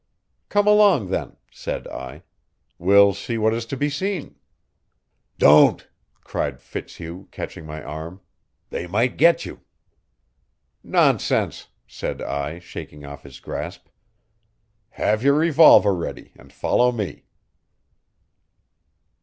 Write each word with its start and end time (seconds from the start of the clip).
"Come 0.49 0.65
along 0.65 1.09
then," 1.11 1.37
said 1.51 1.87
I. 1.87 2.23
"We'll 2.79 3.13
see 3.13 3.37
what 3.37 3.53
is 3.53 3.67
to 3.67 3.77
be 3.77 3.87
seen." 3.91 4.33
"Don't!" 5.37 5.87
cried 6.23 6.59
Fitzhugh, 6.59 7.27
catching 7.29 7.67
my 7.67 7.83
arm. 7.83 8.19
"They 8.71 8.87
might 8.87 9.15
get 9.15 9.45
you." 9.45 9.61
"Nonsense," 10.83 11.67
said 11.85 12.19
I, 12.19 12.57
shaking 12.57 13.05
off 13.05 13.21
his 13.21 13.39
grasp. 13.39 13.89
"Have 14.89 15.21
your 15.21 15.35
revolver 15.35 15.93
ready, 15.93 16.31
and 16.35 16.51
follow 16.51 16.91
me." 16.91 17.25